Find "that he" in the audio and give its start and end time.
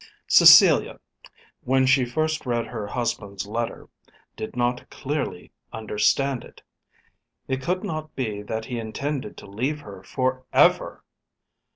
8.41-8.79